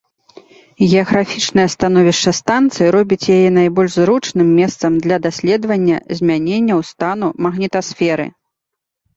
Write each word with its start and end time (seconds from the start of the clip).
Геаграфічнае 0.91 1.65
становішча 1.73 2.31
станцыі 2.37 2.87
робіць 2.95 3.29
яе 3.35 3.49
найбольш 3.57 3.91
зручным 3.99 4.49
месцам 4.59 4.91
для 5.05 5.17
даследвання 5.27 5.97
змяненняў 6.23 6.79
стану 6.93 7.27
магнітасферы. 7.49 8.27